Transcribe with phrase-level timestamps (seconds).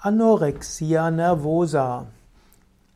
[0.00, 2.06] Anorexia nervosa.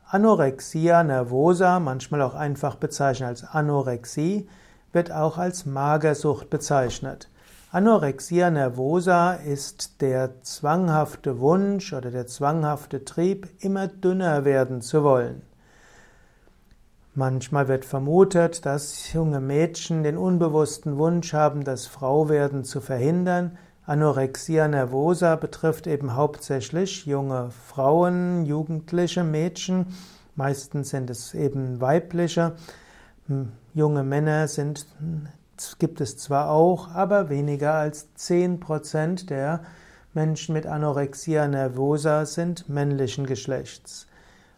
[0.09, 4.49] Anorexia nervosa, manchmal auch einfach bezeichnet als Anorexie,
[4.93, 7.29] wird auch als Magersucht bezeichnet.
[7.73, 15.43] Anorexia nervosa ist der zwanghafte Wunsch oder der zwanghafte Trieb, immer dünner werden zu wollen.
[17.17, 23.59] Manchmal wird vermutet, dass junge Mädchen den unbewussten Wunsch haben, das Frauwerden zu verhindern.
[23.85, 29.87] Anorexia nervosa betrifft eben hauptsächlich junge Frauen, jugendliche Mädchen.
[30.37, 32.53] Meistens sind es eben weibliche.
[33.27, 34.87] Hm, junge Männer sind,
[35.81, 39.63] gibt es zwar auch, aber weniger als 10% der
[40.15, 44.07] Menschen mit Anorexia nervosa sind männlichen Geschlechts.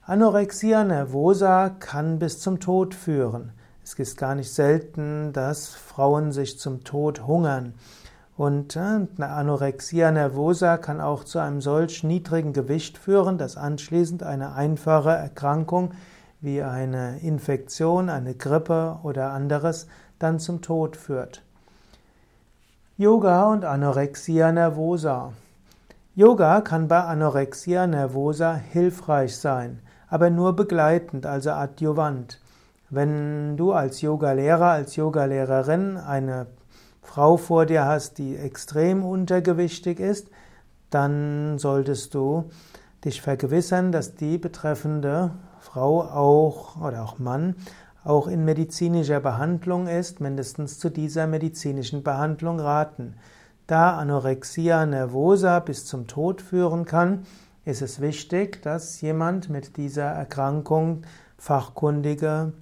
[0.02, 3.52] Anorexia nervosa kann bis zum Tod führen.
[3.82, 7.72] Es ist gar nicht selten, dass Frauen sich zum Tod hungern.
[8.36, 14.22] Und äh, eine Anorexia nervosa kann auch zu einem solch niedrigen Gewicht führen, dass anschließend
[14.22, 15.92] eine einfache Erkrankung
[16.40, 19.86] wie eine Infektion, eine Grippe oder anderes
[20.18, 21.42] dann zum Tod führt.
[22.96, 25.32] Yoga und Anorexia nervosa.
[26.16, 32.40] Yoga kann bei Anorexia nervosa hilfreich sein, aber nur begleitend, also adjuvant.
[32.90, 36.46] Wenn du als Yogalehrer, als Yogalehrerin eine
[37.04, 40.30] Frau vor dir hast, die extrem untergewichtig ist,
[40.90, 42.50] dann solltest du
[43.04, 45.30] dich vergewissern, dass die betreffende
[45.60, 47.54] Frau auch oder auch Mann
[48.02, 53.14] auch in medizinischer Behandlung ist, mindestens zu dieser medizinischen Behandlung raten.
[53.66, 57.24] Da Anorexia nervosa bis zum Tod führen kann,
[57.64, 61.02] ist es wichtig, dass jemand mit dieser Erkrankung
[61.38, 62.52] fachkundige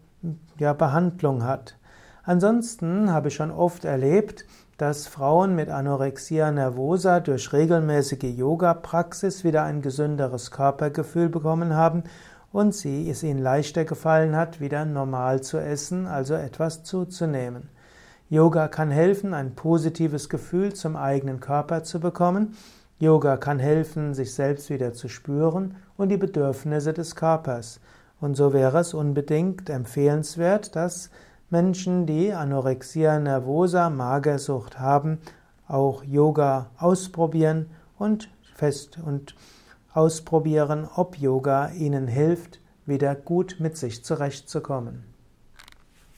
[0.59, 1.77] ja, Behandlung hat.
[2.25, 4.45] Ansonsten habe ich schon oft erlebt,
[4.79, 12.05] dass Frauen mit Anorexia nervosa durch regelmäßige Yoga-Praxis wieder ein gesünderes Körpergefühl bekommen haben
[12.53, 17.71] und sie es ihnen leichter gefallen hat, wieder normal zu essen, also etwas zuzunehmen.
[18.29, 22.57] Yoga kann helfen, ein positives Gefühl zum eigenen Körper zu bekommen.
[22.99, 27.81] Yoga kann helfen, sich selbst wieder zu spüren und die Bedürfnisse des Körpers.
[28.21, 31.11] Und so wäre es unbedingt empfehlenswert, dass
[31.53, 35.19] Menschen, die Anorexia nervosa, Magersucht haben,
[35.69, 37.67] auch Yoga ausprobieren
[37.99, 39.35] und fest und
[39.93, 45.12] ausprobieren, ob Yoga ihnen hilft, wieder gut mit sich zurechtzukommen.